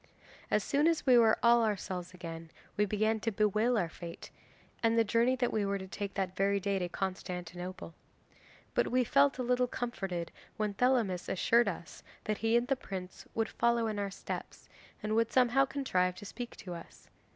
'As 0.49 0.63
soon 0.63 0.87
as 0.87 1.05
we 1.05 1.15
were 1.15 1.37
all 1.43 1.63
ourselves 1.63 2.11
again 2.11 2.49
we 2.75 2.85
began 2.85 3.19
to 3.19 3.31
bewail 3.31 3.77
our 3.77 3.87
fate, 3.87 4.31
and 4.81 4.97
the 4.97 5.03
journey 5.03 5.35
that 5.35 5.53
we 5.53 5.63
were 5.63 5.77
to 5.77 5.87
take 5.87 6.15
that 6.15 6.35
very 6.35 6.59
day 6.59 6.79
to 6.79 6.89
Constantinople. 6.89 7.93
But 8.73 8.87
we 8.87 9.03
felt 9.03 9.37
a 9.37 9.43
little 9.43 9.67
comforted 9.67 10.31
when 10.57 10.73
Thelamis 10.73 11.29
assured 11.29 11.67
us 11.67 12.01
that 12.23 12.39
he 12.39 12.57
and 12.57 12.67
the 12.67 12.75
prince 12.75 13.27
would 13.35 13.49
follow 13.49 13.85
in 13.85 13.99
our 13.99 14.09
steps, 14.09 14.67
and 15.03 15.13
would 15.15 15.31
somehow 15.31 15.65
contrive 15.65 16.15
to 16.15 16.25
speak 16.25 16.55
to 16.55 16.73
us. 16.73 17.07